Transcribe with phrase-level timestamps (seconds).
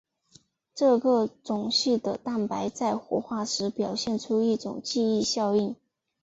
[0.73, 5.75] 这个种系的蛋白在活化时表现出一种记忆效应。